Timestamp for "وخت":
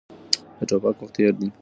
1.01-1.13